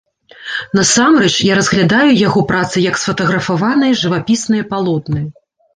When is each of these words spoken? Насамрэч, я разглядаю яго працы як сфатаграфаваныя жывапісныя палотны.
Насамрэч, 0.77 1.33
я 1.51 1.57
разглядаю 1.59 2.09
яго 2.23 2.45
працы 2.53 2.75
як 2.89 2.95
сфатаграфаваныя 3.03 4.01
жывапісныя 4.03 4.63
палотны. 4.75 5.21